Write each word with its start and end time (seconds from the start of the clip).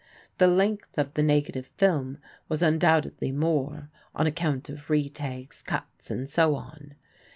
The 0.39 0.47
length 0.47 0.97
of 0.97 1.13
the 1.13 1.21
negative 1.21 1.67
film 1.77 2.17
was 2.49 2.63
undoubtedly 2.63 3.31
more, 3.31 3.91
on 4.15 4.25
account 4.25 4.67
of 4.67 4.89
retakes, 4.89 5.61
cuts, 5.61 6.09
and 6.09 6.27
so 6.27 6.55
on. 6.55 6.95